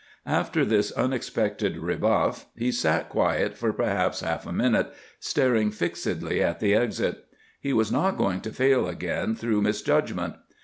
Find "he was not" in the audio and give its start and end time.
7.59-8.17